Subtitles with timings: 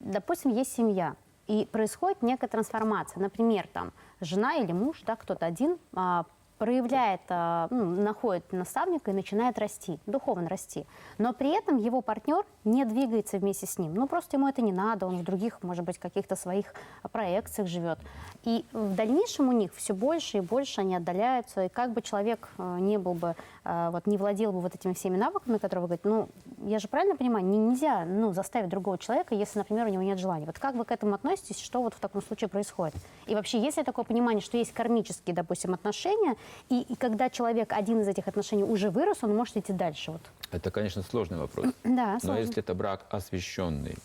[0.00, 1.16] допустим, есть семья,
[1.46, 3.20] и происходит некая трансформация.
[3.20, 6.26] Например, там жена или муж, да, кто-то один а,
[6.58, 10.86] проявляет, а, ну, находит наставника и начинает расти, духовно расти.
[11.16, 13.94] Но при этом его партнер не двигается вместе с ним.
[13.94, 16.74] Ну, просто ему это не надо, он в других, может быть, каких-то своих
[17.10, 17.98] проекциях живет.
[18.44, 21.64] И в дальнейшем у них все больше и больше они отдаляются.
[21.64, 23.34] И как бы человек э, не был бы,
[23.64, 26.28] э, вот, не владел бы вот этими всеми навыками, которые вы говорите, ну,
[26.68, 30.18] я же правильно понимаю, не, нельзя ну, заставить другого человека, если, например, у него нет
[30.18, 30.46] желания.
[30.46, 32.94] Вот как вы к этому относитесь, что вот в таком случае происходит?
[33.26, 36.36] И вообще, есть ли такое понимание, что есть кармические, допустим, отношения,
[36.68, 40.12] и, и когда человек один из этих отношений уже вырос, он может идти дальше?
[40.12, 40.22] Вот.
[40.50, 41.66] Это, конечно, сложный вопрос.
[41.84, 42.40] Да, Но сложно.
[42.40, 43.96] если это брак освященный,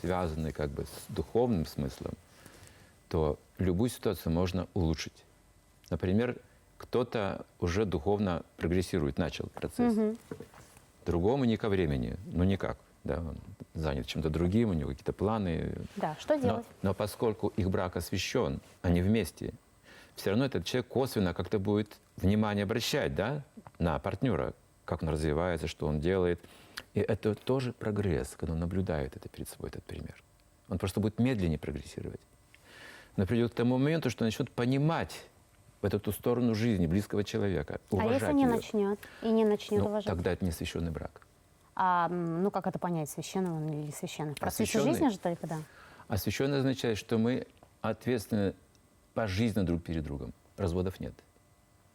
[0.00, 2.12] связанный как бы с духовным смыслом,
[3.08, 5.24] то любую ситуацию можно улучшить.
[5.90, 6.36] Например,
[6.78, 9.94] кто-то уже духовно прогрессирует, начал процесс.
[11.04, 12.78] Другому не ко времени, ну никак.
[13.04, 13.36] Да, он
[13.74, 15.72] занят чем-то другим, у него какие-то планы.
[15.96, 16.66] Да, что Но, делать?
[16.82, 19.54] но поскольку их брак освящен, они вместе,
[20.20, 23.42] все равно этот человек косвенно как-то будет внимание обращать да,
[23.78, 24.52] на партнера,
[24.84, 26.40] как он развивается, что он делает.
[26.94, 30.22] И это тоже прогресс, когда он наблюдает это перед собой, этот пример.
[30.68, 32.20] Он просто будет медленнее прогрессировать.
[33.16, 35.24] Но придет к тому моменту, что начнет понимать
[35.82, 38.54] в эту ту сторону жизни близкого человека, А уважать если не её.
[38.54, 40.06] начнет и не начнет Ну, уважать?
[40.06, 41.22] тогда это не священный брак.
[41.74, 44.34] А, ну, как это понять, священный он или священный?
[44.34, 44.92] В процессе Освященный.
[44.92, 45.56] жизни же только, да.
[46.08, 47.46] Освященный означает, что мы
[47.80, 48.54] ответственны
[49.20, 50.32] пожизненно друг перед другом.
[50.56, 51.12] Разводов нет.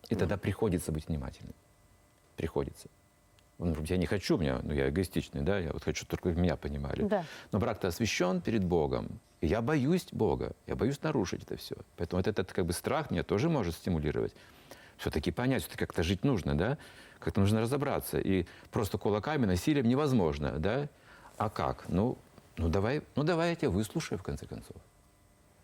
[0.10, 1.56] И тогда приходится быть внимательным.
[2.36, 2.88] Приходится.
[3.58, 6.56] Он говорит, я не хочу, меня, ну, я эгоистичный, да, я вот хочу только меня
[6.56, 7.04] понимали.
[7.04, 7.26] Да.
[7.52, 9.20] Но брак-то освящен перед Богом.
[9.42, 11.76] И я боюсь Бога, я боюсь нарушить это все.
[11.98, 14.34] Поэтому вот этот как бы страх меня тоже может стимулировать.
[14.98, 16.78] Все-таки понять, что как-то жить нужно, да?
[17.18, 18.20] Как-то нужно разобраться.
[18.20, 20.88] И просто кулаками, насилием невозможно, да?
[21.38, 21.86] А как?
[21.88, 22.18] Ну,
[22.58, 24.78] ну, давай, ну давай я тебя выслушаю, в конце концов.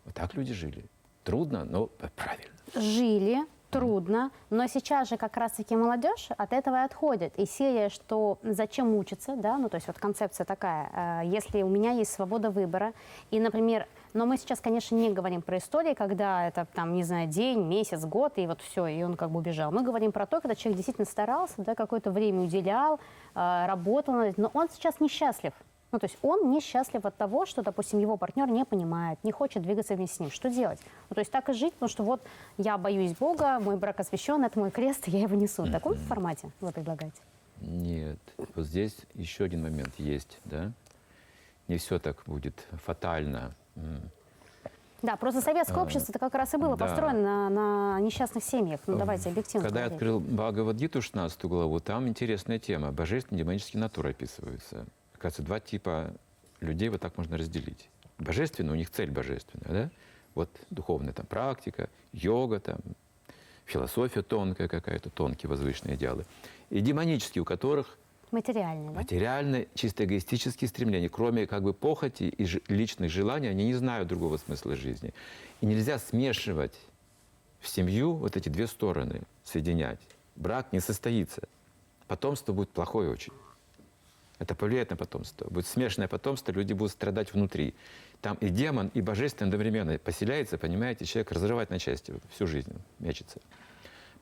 [0.04, 0.84] Вот так люди жили.
[1.24, 2.52] Трудно, но правильно.
[2.74, 7.32] жили, трудно, но сейчас же как раз-таки молодежь от этого и отходит.
[7.38, 11.68] И серия, что зачем мучиться, да, ну то есть вот концепция такая, э, если у
[11.68, 12.92] меня есть свобода выбора,
[13.30, 17.28] и, например, но мы сейчас, конечно, не говорим про истории, когда это там, не знаю,
[17.28, 19.72] день, месяц, год, и вот все, и он как бы убежал.
[19.72, 23.00] Мы говорим про то, когда человек действительно старался, да, какое-то время уделял,
[23.34, 25.54] э, работал, но он сейчас несчастлив.
[25.92, 29.62] Ну, то есть он несчастлив от того, что, допустим, его партнер не понимает, не хочет
[29.62, 30.30] двигаться вместе с ним.
[30.30, 30.80] Что делать?
[31.10, 32.22] Ну, то есть так и жить, потому что вот
[32.56, 35.64] я боюсь Бога, мой брак освящен, это мой крест, я его несу.
[35.64, 37.20] В таком формате вы предлагаете?
[37.60, 38.18] Нет.
[38.54, 40.72] Вот здесь еще один момент есть, да?
[41.68, 43.54] Не все так будет фатально.
[45.02, 46.86] Да, просто советское А, общество это как раз и было да.
[46.86, 48.80] построено на, на несчастных семьях.
[48.86, 50.10] Ну, давайте объективно Когда я смотреть.
[50.10, 52.92] открыл Бхагавадгиту, 16 главу, там интересная тема.
[52.92, 54.86] Божественные и демонические натуры описываются.
[55.22, 56.12] Оказывается, два типа
[56.58, 57.88] людей вот так можно разделить.
[58.18, 59.90] Божественные, у них цель божественная, да?
[60.34, 62.80] Вот духовная там практика, йога там,
[63.64, 66.26] философия тонкая какая-то, тонкие возвышенные идеалы.
[66.70, 67.98] И демонические, у которых
[68.32, 68.94] Материальный, да?
[68.94, 74.08] материальные, чисто эгоистические стремления, кроме как бы похоти и ж- личных желаний, они не знают
[74.08, 75.14] другого смысла жизни.
[75.60, 76.74] И нельзя смешивать
[77.60, 80.00] в семью вот эти две стороны, соединять.
[80.34, 81.42] Брак не состоится.
[82.08, 83.32] Потомство будет плохое очень.
[84.42, 85.48] Это повлияет на потомство.
[85.48, 87.74] Будет смешанное потомство, люди будут страдать внутри.
[88.20, 93.40] Там и демон, и божественное одновременно поселяется, понимаете, человек разрывает на части всю жизнь, мечется.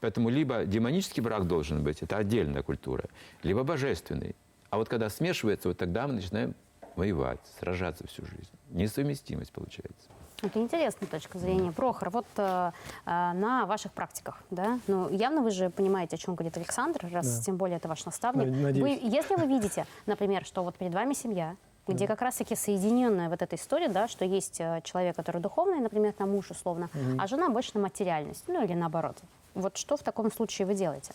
[0.01, 3.05] Поэтому либо демонический брак должен быть, это отдельная культура,
[3.43, 4.37] либо божественный.
[4.69, 6.55] А вот когда смешивается, вот тогда мы начинаем
[7.00, 8.50] воевать, сражаться всю жизнь.
[8.69, 10.09] Несовместимость получается.
[10.43, 11.72] Это интересная точка зрения.
[11.72, 12.72] Прохор, вот э,
[13.06, 17.39] э, на ваших практиках, да, ну, явно вы же понимаете, о чем говорит Александр, раз
[17.39, 17.43] Да.
[17.43, 18.47] тем более это ваш наставник.
[18.47, 19.00] Надеюсь.
[19.03, 21.56] Вы, если вы видите, например, что вот перед вами семья,
[21.87, 26.12] где как раз-таки соединенная вот эта история, да, что есть э, человек, который духовный, например,
[26.12, 29.16] там муж условно, а жена больше на материальность, ну или наоборот.
[29.55, 31.12] Вот что в таком случае вы делаете?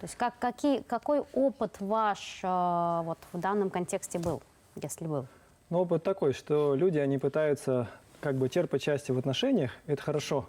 [0.00, 4.42] То есть как, какие, какой опыт ваш э, вот в данном контексте был,
[4.76, 5.26] если был?
[5.68, 7.88] Но опыт такой, что люди, они пытаются
[8.20, 10.48] как бы черпать счастье в отношениях, это хорошо,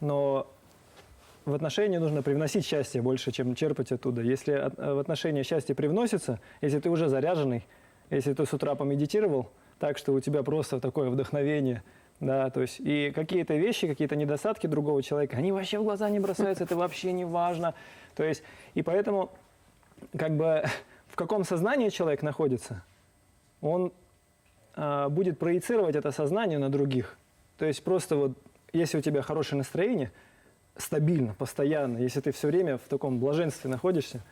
[0.00, 0.46] но
[1.44, 4.22] в отношения нужно привносить счастье больше, чем черпать оттуда.
[4.22, 7.66] Если от- в отношения счастье привносится, если ты уже заряженный,
[8.10, 11.82] если ты с утра помедитировал, так что у тебя просто такое вдохновение,
[12.20, 16.20] да, то есть и какие-то вещи, какие-то недостатки другого человека, они вообще в глаза не
[16.20, 17.74] бросаются, это вообще не важно.
[18.14, 18.44] То есть,
[18.74, 19.30] и поэтому,
[20.16, 20.64] как бы,
[21.08, 22.84] в каком сознании человек находится,
[23.62, 23.92] он
[24.74, 27.16] а, будет проецировать это сознание на других.
[27.56, 28.32] То есть просто вот,
[28.74, 30.12] если у тебя хорошее настроение,
[30.76, 34.22] стабильно, постоянно, если ты все время в таком блаженстве находишься,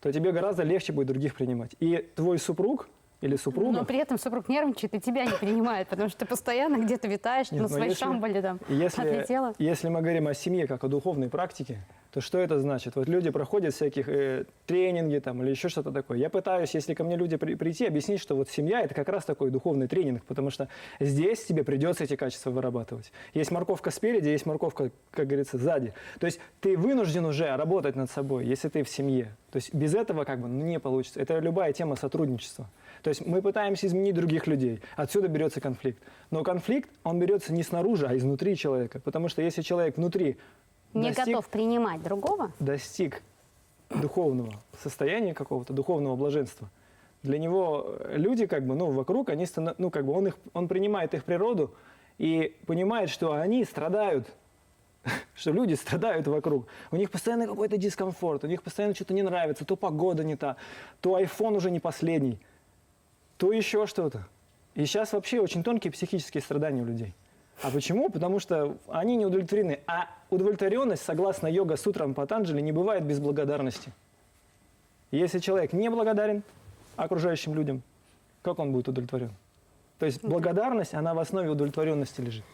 [0.00, 1.76] то тебе гораздо легче будет других принимать.
[1.80, 2.88] И твой супруг,
[3.22, 3.72] или супругов.
[3.72, 7.50] Но при этом супруг нервничает и тебя не принимает, потому что ты постоянно где-то витаешь
[7.50, 8.60] Нет, на но своей если- шамбале там.
[8.68, 9.54] Если, Отлетела.
[9.58, 11.78] если мы говорим о семье как о духовной практике,
[12.10, 12.94] то что это значит?
[12.96, 16.18] Вот люди проходят всяких э, тренинги там или еще что-то такое.
[16.18, 19.24] Я пытаюсь, если ко мне люди при- прийти, объяснить, что вот семья это как раз
[19.24, 20.68] такой духовный тренинг, потому что
[21.00, 23.12] здесь тебе придется эти качества вырабатывать.
[23.32, 25.94] Есть морковка спереди, есть морковка, как говорится, сзади.
[26.18, 29.34] То есть ты вынужден уже работать над собой, если ты в семье.
[29.50, 31.20] То есть без этого как бы ну, не получится.
[31.20, 32.68] Это любая тема сотрудничества.
[33.02, 34.80] То есть мы пытаемся изменить других людей.
[34.96, 36.02] Отсюда берется конфликт.
[36.30, 39.00] Но конфликт, он берется не снаружи, а изнутри человека.
[39.00, 40.36] Потому что если человек внутри
[40.94, 43.22] Не достиг, готов принимать другого, достиг
[43.90, 46.70] духовного состояния какого-то, духовного блаженства,
[47.22, 50.68] для него люди как бы, ну, вокруг, они, станов- ну, как бы он, их, он
[50.68, 51.74] принимает их природу
[52.18, 54.28] и понимает, что они страдают,
[55.34, 56.66] что люди страдают вокруг.
[56.92, 60.56] У них постоянно какой-то дискомфорт, у них постоянно что-то не нравится, то погода не та,
[61.00, 62.38] то iPhone уже не последний,
[63.36, 64.26] то еще что-то.
[64.74, 67.14] И сейчас вообще очень тонкие психические страдания у людей.
[67.62, 68.10] А почему?
[68.10, 69.80] Потому что они не удовлетворены.
[69.86, 73.92] А удовлетворенность, согласно йога-сутрам Патанджали, не бывает без благодарности.
[75.10, 76.42] Если человек не благодарен
[76.96, 77.82] окружающим людям,
[78.40, 79.30] как он будет удовлетворен?
[79.98, 82.44] То есть благодарность, она в основе удовлетворенности лежит.